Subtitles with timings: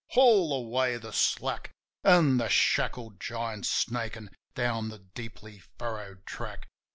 [0.13, 1.69] Haul away the slack!
[2.03, 6.67] An' the shackled giant's snakin' down the deeply furrowed track.